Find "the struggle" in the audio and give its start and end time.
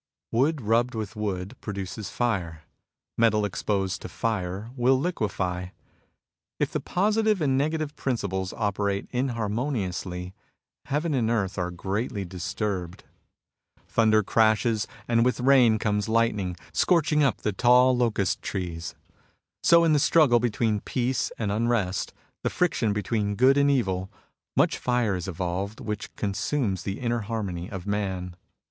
19.93-20.39